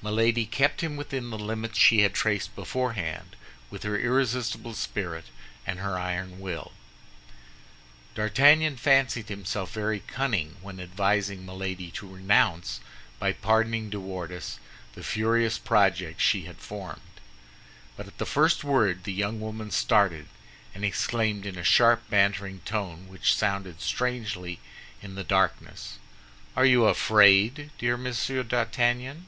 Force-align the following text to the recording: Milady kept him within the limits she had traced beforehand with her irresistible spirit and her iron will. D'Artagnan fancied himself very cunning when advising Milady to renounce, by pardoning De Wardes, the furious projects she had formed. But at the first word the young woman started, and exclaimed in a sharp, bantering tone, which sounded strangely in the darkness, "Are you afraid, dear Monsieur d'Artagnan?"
Milady 0.00 0.46
kept 0.46 0.80
him 0.80 0.94
within 0.96 1.30
the 1.30 1.36
limits 1.38 1.76
she 1.76 2.02
had 2.02 2.14
traced 2.14 2.54
beforehand 2.54 3.34
with 3.68 3.82
her 3.82 3.98
irresistible 3.98 4.72
spirit 4.74 5.24
and 5.66 5.80
her 5.80 5.98
iron 5.98 6.38
will. 6.38 6.70
D'Artagnan 8.14 8.76
fancied 8.76 9.28
himself 9.28 9.72
very 9.72 9.98
cunning 9.98 10.54
when 10.62 10.78
advising 10.78 11.44
Milady 11.44 11.90
to 11.90 12.06
renounce, 12.14 12.78
by 13.18 13.32
pardoning 13.32 13.90
De 13.90 13.98
Wardes, 13.98 14.60
the 14.94 15.02
furious 15.02 15.58
projects 15.58 16.22
she 16.22 16.44
had 16.44 16.58
formed. 16.58 17.02
But 17.96 18.06
at 18.06 18.18
the 18.18 18.24
first 18.24 18.62
word 18.62 19.02
the 19.02 19.12
young 19.12 19.40
woman 19.40 19.72
started, 19.72 20.28
and 20.76 20.84
exclaimed 20.84 21.44
in 21.44 21.58
a 21.58 21.64
sharp, 21.64 22.08
bantering 22.08 22.60
tone, 22.60 23.08
which 23.08 23.34
sounded 23.34 23.80
strangely 23.80 24.60
in 25.02 25.16
the 25.16 25.24
darkness, 25.24 25.98
"Are 26.54 26.64
you 26.64 26.84
afraid, 26.84 27.70
dear 27.78 27.96
Monsieur 27.96 28.44
d'Artagnan?" 28.44 29.26